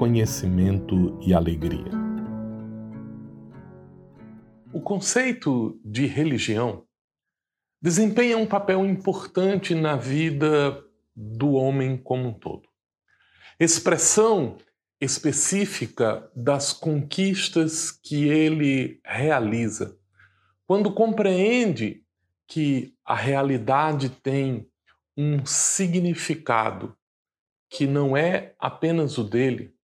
[0.00, 1.92] conhecimento e alegria.
[4.72, 6.86] O conceito de religião
[7.82, 10.82] desempenha um papel importante na vida
[11.14, 12.66] do homem como um todo.
[13.58, 14.56] Expressão
[14.98, 19.98] específica das conquistas que ele realiza.
[20.66, 22.02] Quando compreende
[22.48, 24.66] que a realidade tem
[25.14, 26.96] um significado
[27.68, 29.78] que não é apenas o dele,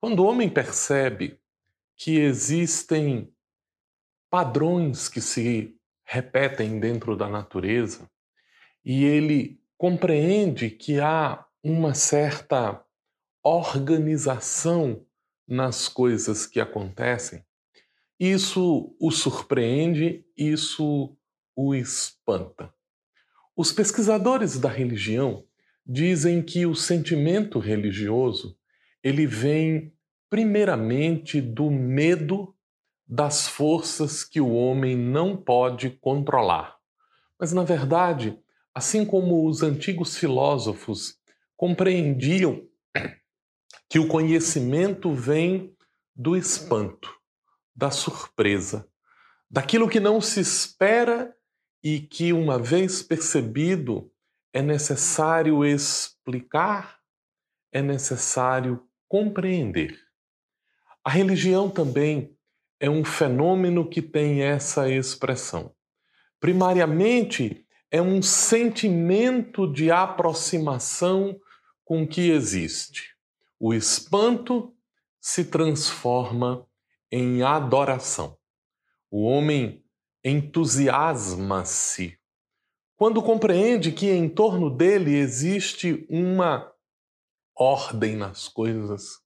[0.00, 1.38] quando o homem percebe
[1.96, 3.30] que existem
[4.30, 8.10] padrões que se repetem dentro da natureza
[8.84, 12.82] e ele compreende que há uma certa
[13.42, 15.04] organização
[15.46, 17.44] nas coisas que acontecem,
[18.18, 21.16] isso o surpreende, isso
[21.54, 22.72] o espanta.
[23.56, 25.44] Os pesquisadores da religião
[25.84, 28.56] dizem que o sentimento religioso
[29.02, 29.92] ele vem
[30.28, 32.54] primeiramente do medo
[33.06, 36.76] das forças que o homem não pode controlar.
[37.38, 38.38] Mas na verdade,
[38.72, 41.18] assim como os antigos filósofos
[41.56, 42.64] compreendiam
[43.88, 45.74] que o conhecimento vem
[46.14, 47.12] do espanto,
[47.74, 48.88] da surpresa,
[49.50, 51.34] daquilo que não se espera
[51.82, 54.12] e que, uma vez percebido,
[54.52, 57.00] é necessário explicar,
[57.72, 59.98] é necessário compreender.
[61.04, 62.38] A religião também
[62.78, 65.74] é um fenômeno que tem essa expressão.
[66.38, 71.36] Primariamente, é um sentimento de aproximação
[71.84, 73.16] com o que existe.
[73.58, 74.72] O espanto
[75.20, 76.64] se transforma
[77.10, 78.38] em adoração.
[79.10, 79.84] O homem
[80.22, 82.16] entusiasma-se
[82.96, 86.72] quando compreende que em torno dele existe uma
[87.60, 89.18] ordem nas coisas,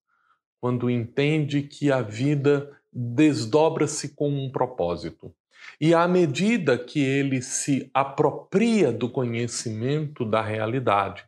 [0.60, 5.32] quando entende que a vida desdobra-se com um propósito.
[5.80, 11.24] E à medida que ele se apropria do conhecimento da realidade,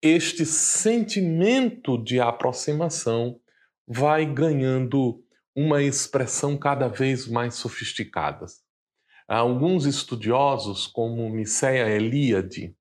[0.00, 3.38] este sentimento de aproximação
[3.86, 5.22] vai ganhando
[5.54, 8.46] uma expressão cada vez mais sofisticada.
[9.28, 12.74] Alguns estudiosos, como Miceia Eliade,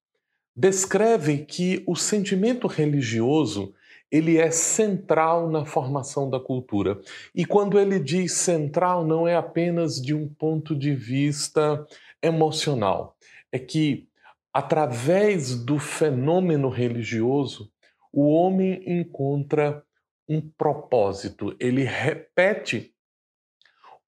[0.55, 3.73] descrevem que o sentimento religioso
[4.11, 6.99] ele é central na formação da cultura.
[7.33, 11.85] E quando ele diz central, não é apenas de um ponto de vista
[12.21, 13.15] emocional.
[13.51, 14.09] É que
[14.53, 17.71] através do fenômeno religioso,
[18.11, 19.81] o homem encontra
[20.27, 22.93] um propósito, ele repete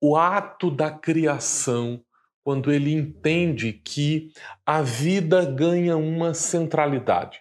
[0.02, 2.04] o ato da criação
[2.44, 4.32] quando ele entende que
[4.66, 7.40] a vida ganha uma centralidade.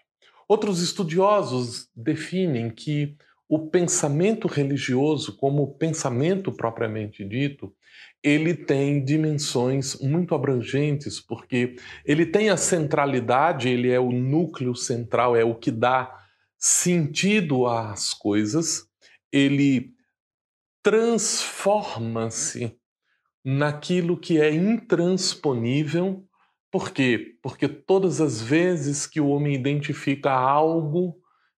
[0.48, 3.16] Outros estudiosos definem que
[3.48, 7.74] o pensamento religioso, como pensamento propriamente dito,
[8.22, 15.34] ele tem dimensões muito abrangentes, porque ele tem a centralidade, ele é o núcleo central,
[15.34, 16.19] é o que dá
[16.56, 18.86] sentido às coisas,
[19.32, 19.92] ele
[20.82, 22.78] transforma-se
[23.44, 26.25] naquilo que é intransponível.
[26.70, 27.36] Por quê?
[27.42, 31.19] Porque todas as vezes que o homem identifica algo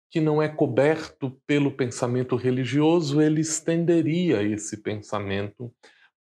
[0.10, 5.74] que não é coberto pelo pensamento religioso, ele estenderia esse pensamento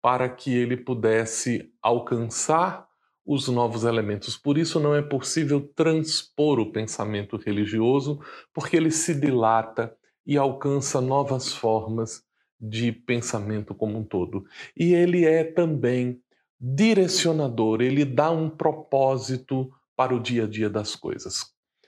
[0.01, 2.87] para que ele pudesse alcançar
[3.27, 4.37] os novos elementos.
[4.37, 8.21] Por isso não é possível transpor o pensamento religioso,
[8.55, 9.95] porque ele se dilata
[10.27, 12.23] e alcança novas formas
[12.61, 14.45] de pensamento como um todo.
[14.77, 16.21] E ele é também
[16.61, 21.47] direcionador, ele dá um propósito para o dia a dia das coisas.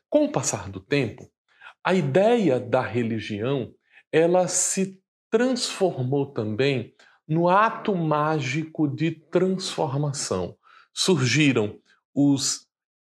[0.08, 1.30] Com o passar do tempo,
[1.84, 3.72] a ideia da religião,
[4.10, 4.98] ela se
[5.30, 6.94] transformou também
[7.26, 10.56] no ato mágico de transformação.
[10.92, 11.78] Surgiram
[12.14, 12.66] os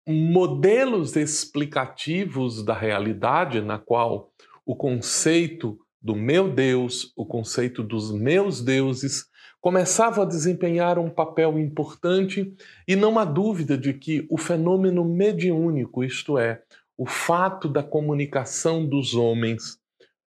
[0.07, 4.31] modelos explicativos da realidade, na qual
[4.65, 9.25] o conceito do meu Deus, o conceito dos meus deuses,
[9.59, 12.51] começava a desempenhar um papel importante
[12.87, 16.63] e não há dúvida de que o fenômeno mediúnico, isto é,
[16.97, 19.79] o fato da comunicação dos homens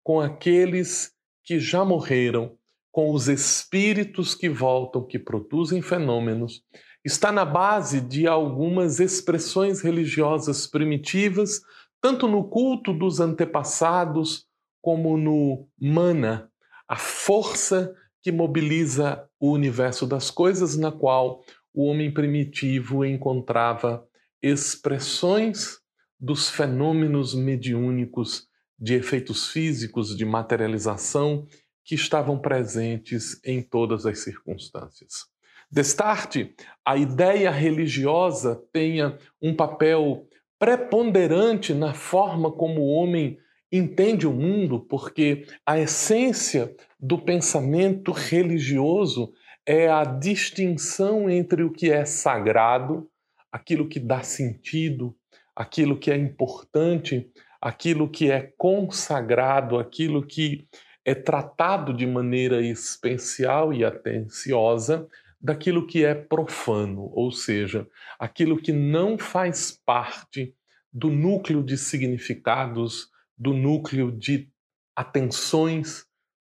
[0.05, 1.12] com aqueles
[1.43, 2.56] que já morreram,
[2.93, 6.62] com os espíritos que voltam, que produzem fenômenos,
[7.05, 11.61] está na base de algumas expressões religiosas primitivas,
[12.00, 14.47] tanto no culto dos antepassados
[14.84, 16.50] como no mana,
[16.86, 21.42] a força que mobiliza o universo das coisas, na qual
[21.72, 24.06] o homem primitivo encontrava
[24.42, 25.78] expressões
[26.20, 28.46] dos fenômenos mediúnicos
[28.78, 31.46] de efeitos físicos, de materialização,
[31.82, 35.25] que estavam presentes em todas as circunstâncias.
[35.70, 36.54] Destarte,
[36.84, 40.28] a ideia religiosa tenha um papel
[40.58, 43.38] preponderante na forma como o homem
[43.70, 49.32] entende o mundo, porque a essência do pensamento religioso
[49.66, 53.08] é a distinção entre o que é sagrado,
[53.50, 55.16] aquilo que dá sentido,
[55.55, 57.31] aquilo que é importante,
[57.61, 60.69] aquilo que é consagrado, aquilo que
[61.05, 65.06] é tratado de maneira especial e atenciosa,
[65.40, 67.87] daquilo que é profano, ou seja,
[68.19, 70.55] aquilo que não faz parte
[70.90, 74.48] do núcleo de significados, do núcleo de
[74.96, 76.04] atenções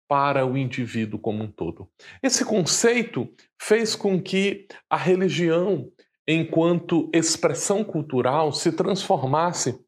[0.09, 1.89] para o indivíduo como um todo.
[2.23, 3.29] Esse conceito
[3.61, 5.91] fez com que a religião,
[6.27, 9.79] enquanto expressão cultural, se transformasse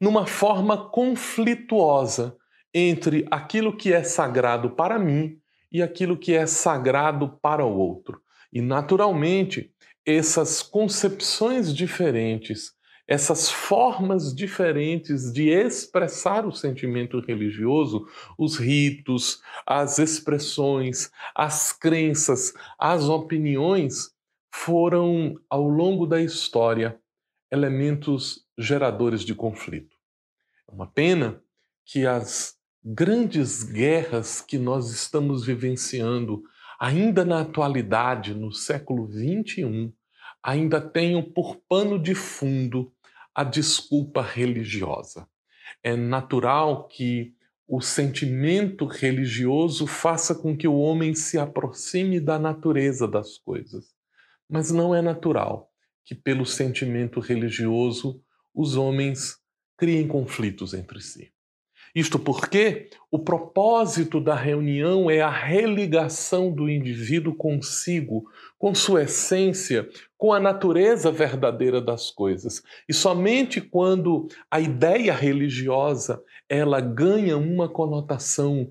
[0.00, 2.36] numa forma conflituosa
[2.74, 5.38] entre aquilo que é sagrado para mim
[5.70, 8.20] e aquilo que é sagrado para o outro.
[8.52, 9.72] E, naturalmente,
[10.04, 12.72] essas concepções diferentes
[13.12, 18.06] essas formas diferentes de expressar o sentimento religioso,
[18.38, 24.10] os ritos, as expressões, as crenças, as opiniões,
[24.50, 26.98] foram, ao longo da história,
[27.50, 29.94] elementos geradores de conflito.
[30.66, 31.38] É uma pena
[31.84, 36.42] que as grandes guerras que nós estamos vivenciando,
[36.80, 39.92] ainda na atualidade, no século XXI,
[40.42, 42.90] ainda tenham por pano de fundo
[43.34, 45.26] a desculpa religiosa.
[45.82, 47.34] É natural que
[47.66, 53.94] o sentimento religioso faça com que o homem se aproxime da natureza das coisas,
[54.48, 55.70] mas não é natural
[56.04, 58.22] que, pelo sentimento religioso,
[58.54, 59.38] os homens
[59.78, 61.31] criem conflitos entre si.
[61.94, 68.24] Isto porque o propósito da reunião é a religação do indivíduo consigo,
[68.58, 69.86] com sua essência,
[70.16, 72.62] com a natureza verdadeira das coisas.
[72.88, 78.70] E somente quando a ideia religiosa ela ganha uma conotação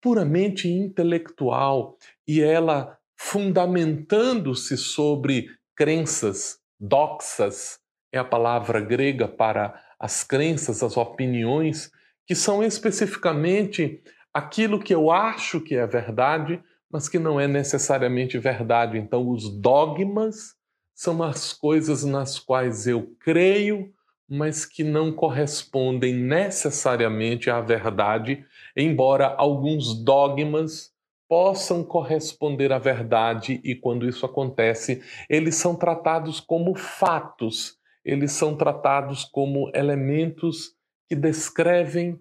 [0.00, 1.96] puramente intelectual
[2.26, 5.46] e ela fundamentando-se sobre
[5.76, 7.78] crenças, doxas,
[8.12, 11.92] é a palavra grega para as crenças, as opiniões,
[12.30, 14.00] que são especificamente
[14.32, 18.98] aquilo que eu acho que é verdade, mas que não é necessariamente verdade.
[18.98, 20.54] Então, os dogmas
[20.94, 23.92] são as coisas nas quais eu creio,
[24.28, 28.44] mas que não correspondem necessariamente à verdade,
[28.76, 30.92] embora alguns dogmas
[31.28, 38.56] possam corresponder à verdade, e quando isso acontece, eles são tratados como fatos, eles são
[38.56, 40.78] tratados como elementos
[41.10, 42.18] que descrevem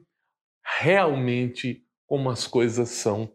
[0.81, 3.31] realmente como as coisas são.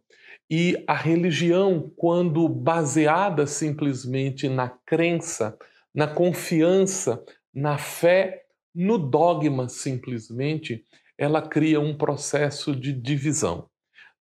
[0.50, 5.56] E a religião, quando baseada simplesmente na crença,
[5.94, 10.84] na confiança, na fé, no dogma simplesmente,
[11.16, 13.70] ela cria um processo de divisão.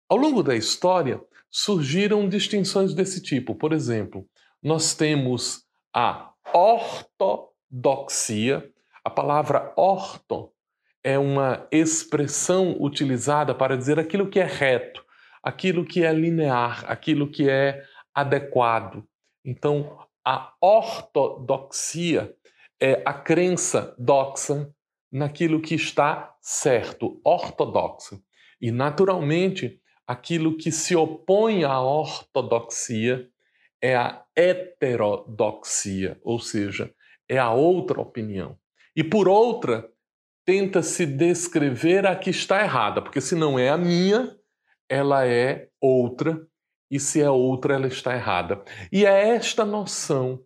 [0.07, 1.19] Ao longo da história,
[1.51, 3.55] surgiram distinções desse tipo.
[3.55, 4.29] Por exemplo,
[4.63, 6.31] nós temos a
[7.73, 8.71] ortodoxia.
[9.03, 10.53] A palavra orto
[11.05, 15.05] é uma expressão utilizada para dizer aquilo que é reto,
[15.43, 17.83] aquilo que é linear, aquilo que é
[18.15, 19.05] adequado.
[19.45, 22.33] Então, a ortodoxia
[22.81, 24.73] é a crença doxa
[25.11, 28.23] naquilo que está certo, ortodoxo.
[28.61, 33.29] E, naturalmente, aquilo que se opõe à ortodoxia
[33.81, 36.95] é a heterodoxia, ou seja,
[37.29, 38.57] é a outra opinião.
[38.95, 39.91] E por outra,
[40.45, 44.37] tenta se descrever a que está errada, porque se não é a minha,
[44.89, 46.47] ela é outra,
[46.91, 48.63] e se é outra, ela está errada.
[48.91, 50.41] E é esta noção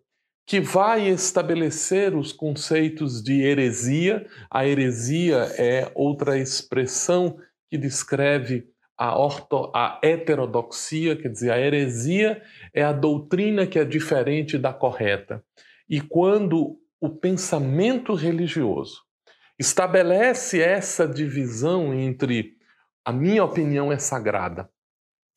[0.45, 4.25] que vai estabelecer os conceitos de heresia.
[4.49, 7.37] A heresia é outra expressão
[7.69, 8.65] que descreve
[8.97, 12.41] a, orto, a heterodoxia, quer dizer, a heresia
[12.73, 15.43] é a doutrina que é diferente da correta.
[15.89, 19.06] E quando o pensamento religioso
[19.59, 22.57] estabelece essa divisão entre
[23.03, 24.69] a minha opinião é sagrada,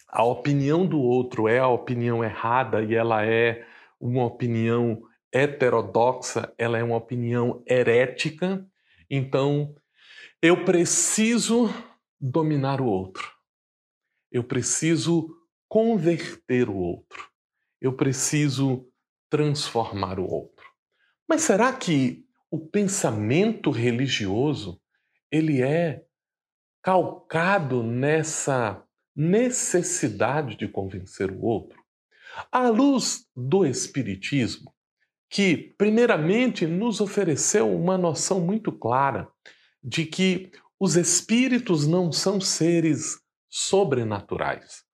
[0.08, 3.64] a opinião do outro é a opinião errada e ela é
[4.00, 5.00] uma opinião
[5.32, 8.66] heterodoxa, ela é uma opinião herética,
[9.08, 9.74] então
[10.42, 11.72] eu preciso
[12.20, 13.30] dominar o outro.
[14.32, 15.36] Eu preciso
[15.68, 17.28] converter o outro.
[17.80, 18.88] Eu preciso
[19.28, 20.66] transformar o outro.
[21.28, 24.80] Mas será que o pensamento religioso
[25.30, 26.02] ele é
[26.82, 28.82] calcado nessa
[29.14, 31.78] necessidade de convencer o outro?
[32.50, 34.74] À luz do espiritismo,
[35.28, 39.28] que primeiramente nos ofereceu uma noção muito clara
[39.82, 44.84] de que os espíritos não são seres sobrenaturais.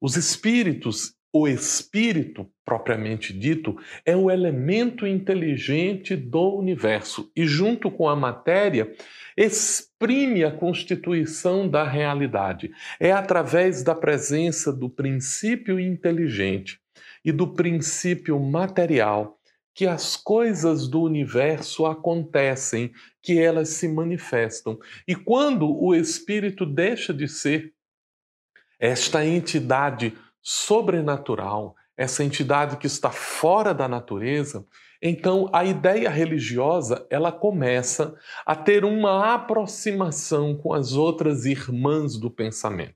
[0.00, 8.08] Os espíritos, o espírito propriamente dito, é o elemento inteligente do universo e, junto com
[8.08, 8.92] a matéria,
[9.36, 12.72] exprime a constituição da realidade.
[12.98, 16.80] É através da presença do princípio inteligente
[17.24, 19.38] e do princípio material
[19.72, 22.90] que as coisas do universo acontecem,
[23.22, 24.76] que elas se manifestam.
[25.06, 27.72] E quando o espírito deixa de ser
[28.80, 30.16] esta entidade
[30.48, 34.64] sobrenatural, essa entidade que está fora da natureza,
[35.02, 38.14] então a ideia religiosa ela começa
[38.46, 42.94] a ter uma aproximação com as outras irmãs do pensamento.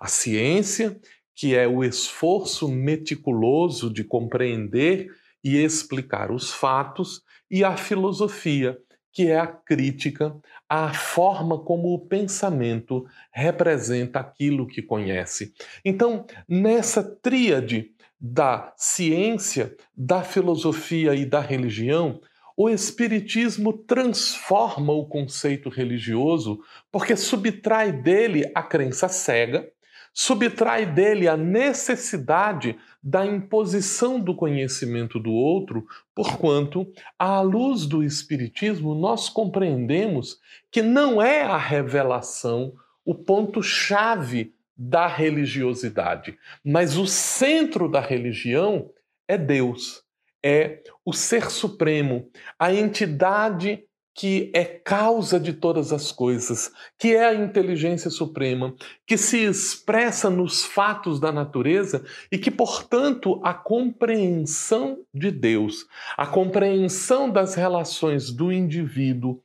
[0.00, 1.00] A ciência,
[1.32, 5.06] que é o esforço meticuloso de compreender
[5.44, 8.76] e explicar os fatos, e a filosofia,
[9.12, 10.34] que é a crítica
[10.70, 15.52] à forma como o pensamento representa aquilo que conhece.
[15.84, 22.20] Então, nessa tríade da ciência, da filosofia e da religião,
[22.56, 26.60] o Espiritismo transforma o conceito religioso
[26.92, 29.68] porque subtrai dele a crença cega,
[30.12, 36.86] subtrai dele a necessidade da imposição do conhecimento do outro, porquanto,
[37.18, 40.38] à luz do Espiritismo, nós compreendemos
[40.70, 42.74] que não é a revelação
[43.04, 48.90] o ponto-chave da religiosidade, mas o centro da religião
[49.28, 50.02] é Deus,
[50.42, 57.26] é o Ser Supremo, a entidade que é causa de todas as coisas, que é
[57.26, 58.74] a inteligência suprema,
[59.06, 65.86] que se expressa nos fatos da natureza e que, portanto, a compreensão de Deus,
[66.16, 69.40] a compreensão das relações do indivíduo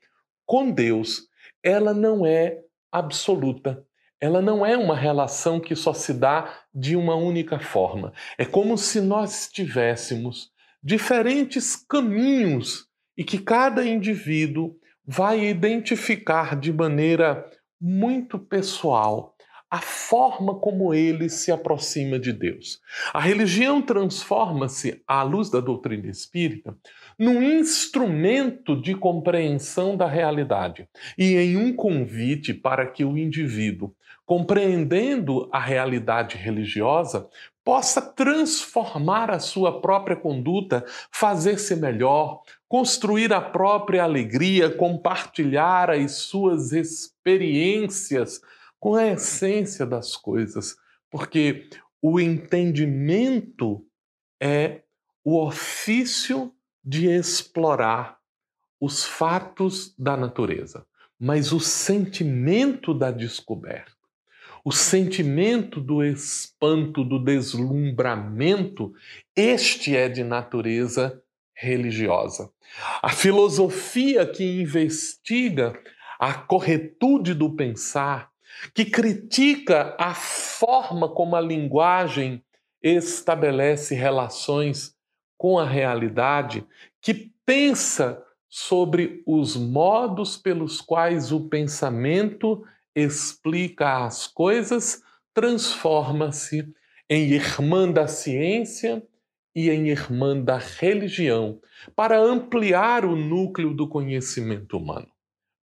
[0.45, 1.27] com Deus,
[1.63, 2.59] ela não é
[2.91, 3.83] absoluta.
[4.19, 8.13] Ela não é uma relação que só se dá de uma única forma.
[8.37, 17.45] É como se nós tivéssemos diferentes caminhos e que cada indivíduo vai identificar de maneira
[17.79, 19.35] muito pessoal
[19.69, 22.79] a forma como ele se aproxima de Deus.
[23.13, 26.77] A religião transforma-se, à luz da doutrina espírita,
[27.19, 33.93] num instrumento de compreensão da realidade e em um convite para que o indivíduo,
[34.25, 37.27] compreendendo a realidade religiosa,
[37.65, 46.71] possa transformar a sua própria conduta, fazer-se melhor, construir a própria alegria, compartilhar as suas
[46.71, 48.39] experiências
[48.79, 50.75] com a essência das coisas,
[51.09, 51.67] porque
[51.99, 53.83] o entendimento
[54.39, 54.83] é
[55.23, 56.53] o ofício
[56.83, 58.19] de explorar
[58.79, 60.85] os fatos da natureza,
[61.19, 63.94] mas o sentimento da descoberta
[64.65, 68.91] o sentimento do espanto, do deslumbramento,
[69.35, 71.21] este é de natureza
[71.53, 72.49] religiosa.
[72.99, 75.79] A filosofia que investiga
[76.19, 78.31] a corretude do pensar,
[78.73, 82.43] que critica a forma como a linguagem
[82.81, 84.95] estabelece relações
[85.37, 86.65] com a realidade,
[86.99, 88.19] que pensa
[88.49, 92.63] sobre os modos pelos quais o pensamento
[92.95, 96.73] explica as coisas, transforma-se
[97.09, 99.05] em irmã da ciência
[99.53, 101.61] e em irmã da religião,
[101.95, 105.11] para ampliar o núcleo do conhecimento humano.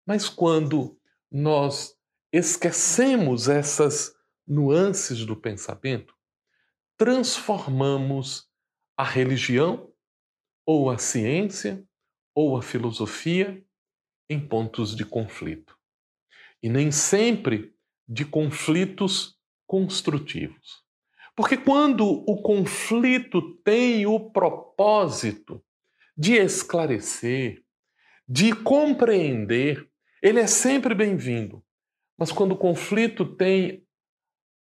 [0.05, 0.97] Mas quando
[1.31, 1.95] nós
[2.33, 4.13] esquecemos essas
[4.47, 6.13] nuances do pensamento,
[6.97, 8.47] transformamos
[8.97, 9.89] a religião,
[10.65, 11.83] ou a ciência,
[12.35, 13.63] ou a filosofia
[14.29, 15.80] em pontos de conflito
[16.61, 17.73] e nem sempre
[18.07, 20.83] de conflitos construtivos.
[21.35, 25.63] Porque quando o conflito tem o propósito
[26.15, 27.63] de esclarecer,
[28.27, 29.89] de compreender,
[30.21, 31.63] ele é sempre bem-vindo.
[32.17, 33.83] mas quando o conflito tem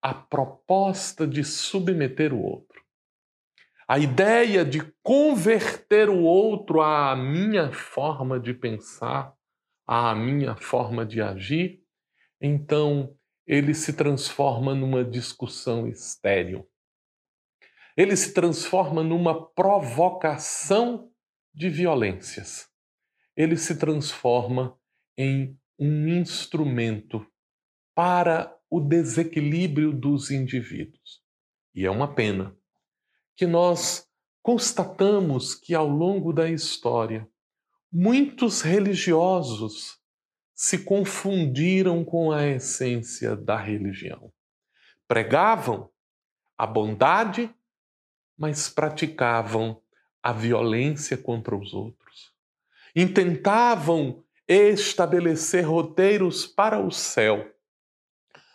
[0.03, 2.83] a proposta de submeter o outro.
[3.87, 9.33] A ideia de converter o outro à minha forma de pensar,
[9.87, 11.84] à minha forma de agir,
[12.41, 16.69] então ele se transforma numa discussão estéril.
[17.97, 21.11] Ele se transforma numa provocação
[21.53, 22.69] de violências.
[23.37, 24.77] Ele se transforma
[25.17, 27.25] em um instrumento
[27.95, 31.23] para o desequilíbrio dos indivíduos.
[31.75, 32.57] E é uma pena
[33.37, 34.09] que nós
[34.43, 37.29] constatamos que ao longo da história
[37.93, 39.99] muitos religiosos
[40.55, 44.33] se confundiram com a essência da religião.
[45.09, 45.91] Pregavam
[46.57, 47.53] a bondade,
[48.39, 49.83] mas praticavam
[50.23, 52.33] a violência contra os outros.
[52.95, 57.53] Intentavam estabelecer roteiros para o céu,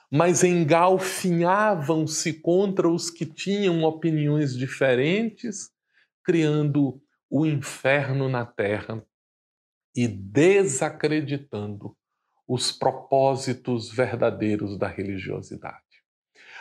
[0.10, 5.70] mas engalfinhavam-se contra os que tinham opiniões diferentes,
[6.24, 9.06] criando o inferno na terra
[9.96, 11.96] e desacreditando
[12.48, 15.78] os propósitos verdadeiros da religiosidade.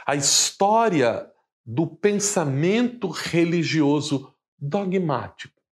[0.07, 1.31] A história
[1.65, 5.63] do pensamento religioso dogmático,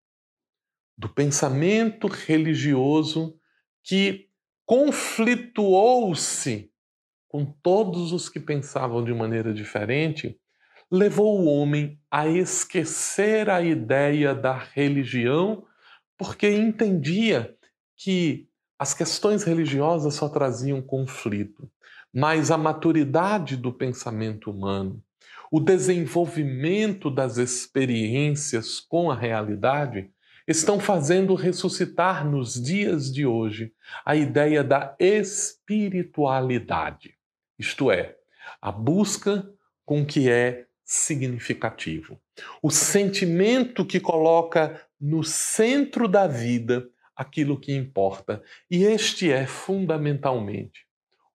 [0.97, 3.39] do pensamento religioso
[3.83, 4.29] que
[4.65, 6.71] conflituou-se
[7.27, 10.39] com todos os que pensavam de maneira diferente,
[10.89, 15.66] levou o homem a esquecer a ideia da religião,
[16.17, 17.55] porque entendia
[17.95, 18.47] que
[18.79, 21.69] as questões religiosas só traziam conflito,
[22.13, 25.01] mas a maturidade do pensamento humano,
[25.51, 30.11] o desenvolvimento das experiências com a realidade
[30.47, 33.73] estão fazendo ressuscitar nos dias de hoje
[34.05, 37.15] a ideia da espiritualidade,
[37.59, 38.15] isto é,
[38.61, 39.45] a busca
[39.85, 42.17] com que é significativo.
[42.61, 48.43] O sentimento que coloca no centro da vida aquilo que importa.
[48.69, 50.85] E este é fundamentalmente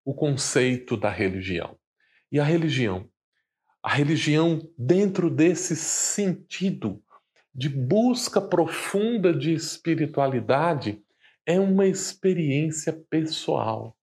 [0.05, 1.77] o conceito da religião.
[2.31, 3.09] E a religião?
[3.83, 7.03] A religião, dentro desse sentido
[7.55, 11.03] de busca profunda de espiritualidade,
[11.44, 13.96] é uma experiência pessoal.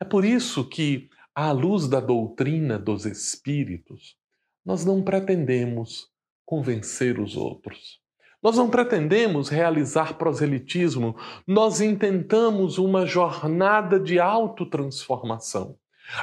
[0.00, 4.16] É por isso que, à luz da doutrina dos espíritos,
[4.64, 6.10] nós não pretendemos
[6.44, 8.01] convencer os outros.
[8.42, 15.76] Nós não pretendemos realizar proselitismo, nós intentamos uma jornada de autotransformação.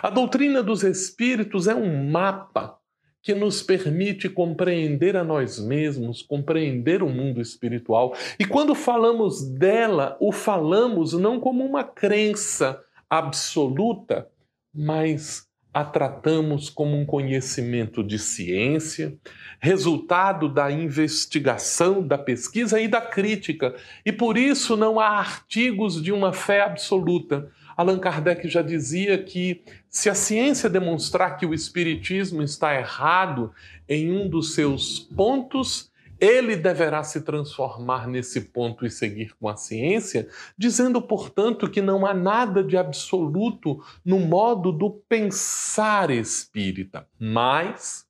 [0.03, 2.77] A doutrina dos espíritos é um mapa
[3.21, 8.13] que nos permite compreender a nós mesmos, compreender o mundo espiritual.
[8.39, 14.29] E quando falamos dela, o falamos não como uma crença absoluta,
[14.73, 19.15] mas a tratamos como um conhecimento de ciência,
[19.59, 23.75] resultado da investigação, da pesquisa e da crítica.
[24.05, 27.51] E por isso não há artigos de uma fé absoluta.
[27.77, 33.51] Allan Kardec já dizia que se a ciência demonstrar que o espiritismo está errado
[33.87, 35.88] em um dos seus pontos,
[36.19, 40.27] ele deverá se transformar nesse ponto e seguir com a ciência,
[40.57, 47.07] dizendo, portanto, que não há nada de absoluto no modo do pensar espírita.
[47.17, 48.05] Mas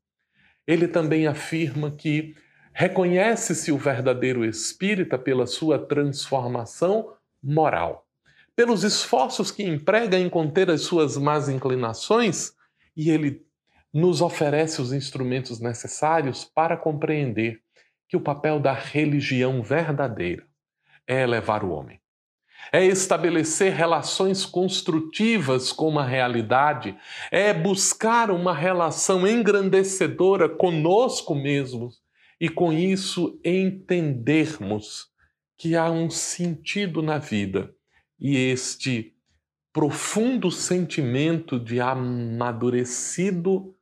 [0.66, 2.36] ele também afirma que
[2.74, 8.08] reconhece-se o verdadeiro espírita pela sua transformação moral,
[8.56, 12.54] pelos esforços que emprega em conter as suas más inclinações,
[12.96, 13.46] e ele
[13.94, 17.62] nos oferece os instrumentos necessários para compreender
[18.10, 20.44] que o papel da religião verdadeira
[21.08, 22.02] é elevar o homem.
[22.74, 26.98] É estabelecer relações construtivas com a realidade,
[27.32, 32.02] é buscar uma relação engrandecedora conosco mesmos
[32.42, 35.08] e com isso entendermos
[35.56, 37.74] que há um sentido na vida
[38.20, 39.16] e este
[39.72, 43.76] profundo sentimento de amadurecido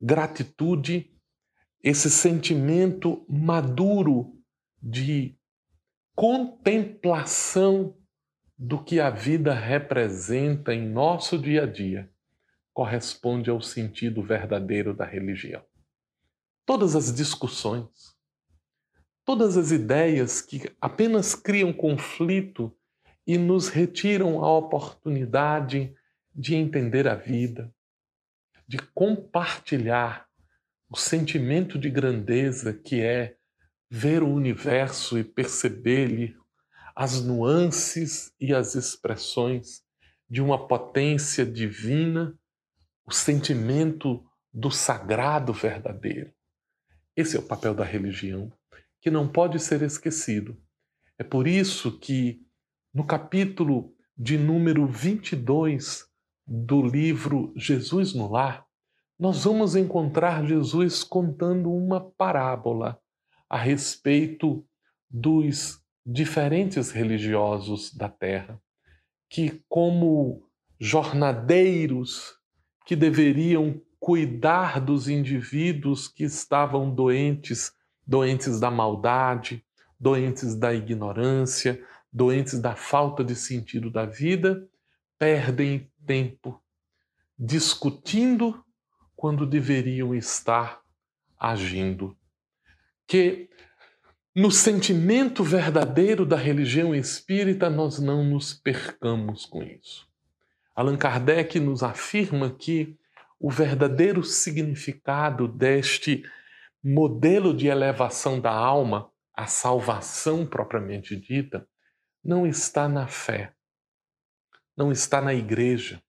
[0.00, 1.09] gratitude
[1.82, 4.38] esse sentimento maduro
[4.82, 5.36] de
[6.14, 7.96] contemplação
[8.56, 12.10] do que a vida representa em nosso dia a dia
[12.72, 15.62] corresponde ao sentido verdadeiro da religião.
[16.64, 18.16] Todas as discussões,
[19.24, 22.74] todas as ideias que apenas criam conflito
[23.26, 25.94] e nos retiram a oportunidade
[26.34, 27.74] de entender a vida,
[28.66, 30.29] de compartilhar
[30.90, 33.36] o sentimento de grandeza que é
[33.88, 36.36] ver o universo e perceber-lhe
[36.96, 39.82] as nuances e as expressões
[40.28, 42.36] de uma potência divina,
[43.06, 46.32] o sentimento do sagrado verdadeiro.
[47.16, 48.52] Esse é o papel da religião,
[49.00, 50.60] que não pode ser esquecido.
[51.16, 52.44] É por isso que,
[52.92, 56.04] no capítulo de número 22
[56.46, 58.66] do livro Jesus no Lar,
[59.20, 62.98] nós vamos encontrar Jesus contando uma parábola
[63.50, 64.64] a respeito
[65.10, 68.58] dos diferentes religiosos da terra,
[69.28, 72.34] que, como jornadeiros
[72.86, 77.74] que deveriam cuidar dos indivíduos que estavam doentes,
[78.06, 79.62] doentes da maldade,
[79.98, 81.78] doentes da ignorância,
[82.10, 84.66] doentes da falta de sentido da vida,
[85.18, 86.58] perdem tempo
[87.38, 88.64] discutindo
[89.20, 90.80] quando deveriam estar
[91.38, 92.16] agindo.
[93.06, 93.50] Que
[94.34, 100.08] no sentimento verdadeiro da religião espírita nós não nos percamos com isso.
[100.74, 102.98] Allan Kardec nos afirma que
[103.38, 106.24] o verdadeiro significado deste
[106.82, 111.68] modelo de elevação da alma, a salvação propriamente dita,
[112.24, 113.52] não está na fé,
[114.74, 116.02] não está na igreja,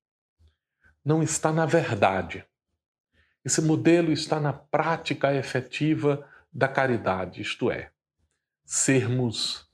[1.03, 2.45] não está na verdade,
[3.43, 7.89] esse modelo está na prática efetiva da caridade, isto é,
[8.65, 9.67] sermos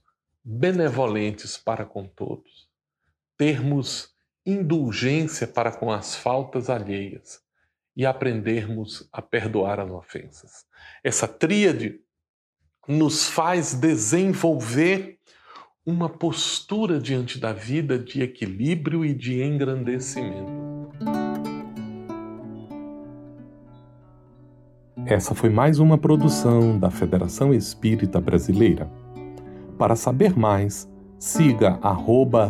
[0.44, 2.70] benevolentes para com todos,
[3.36, 7.42] termos indulgência para com as faltas alheias
[7.96, 10.66] e aprendermos a perdoar as ofensas.
[11.04, 12.00] Essa tríade
[12.88, 15.20] nos faz desenvolver
[15.86, 20.67] uma postura diante da vida de equilíbrio e de engrandecimento.
[25.10, 28.92] Essa foi mais uma produção da Federação Espírita Brasileira.
[29.78, 30.86] Para saber mais,
[31.18, 31.80] siga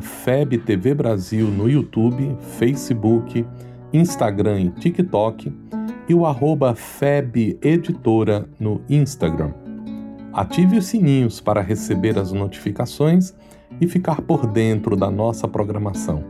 [0.01, 3.45] FebTV Brasil no YouTube, Facebook,
[3.93, 5.53] Instagram e TikTok
[6.09, 9.53] e o arroba Feb Editora no Instagram.
[10.33, 13.35] Ative os sininhos para receber as notificações
[13.79, 16.23] e ficar por dentro da nossa programação.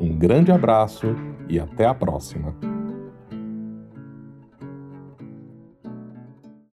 [0.00, 1.14] Um grande abraço
[1.50, 2.75] e até a próxima!